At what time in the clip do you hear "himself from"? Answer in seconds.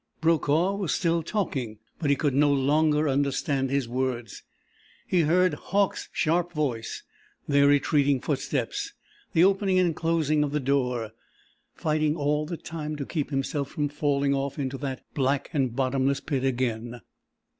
13.29-13.89